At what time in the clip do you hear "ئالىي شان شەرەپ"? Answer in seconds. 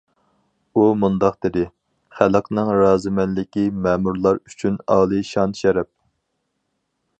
4.97-5.93